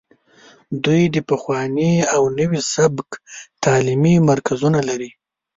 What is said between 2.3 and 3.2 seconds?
نوي سبک